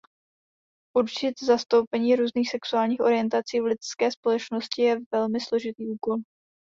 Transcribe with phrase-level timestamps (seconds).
[0.97, 6.15] Určit zastoupení různých sexuálních orientací v lidské společnosti je velmi složitý úkol.